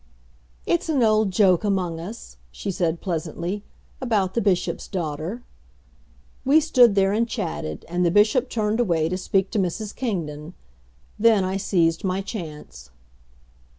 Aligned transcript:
"It's 0.65 0.89
an 0.89 1.03
old 1.03 1.29
joke 1.29 1.63
among 1.63 1.99
us," 1.99 2.37
she 2.51 2.71
said 2.71 3.01
pleasantly, 3.01 3.63
"about 4.01 4.33
the 4.33 4.41
Bishop's 4.41 4.87
daughter." 4.87 5.43
We 6.43 6.59
stood 6.59 6.95
there 6.95 7.13
and 7.13 7.29
chatted, 7.29 7.85
and 7.87 8.03
the 8.03 8.09
Bishop 8.09 8.49
turned 8.49 8.79
away 8.79 9.09
to 9.09 9.15
speak 9.19 9.51
to 9.51 9.59
Mrs. 9.59 9.95
Kingdon. 9.95 10.55
Then 11.19 11.43
I 11.43 11.57
seized 11.57 12.03
my 12.03 12.21
chance. 12.21 12.89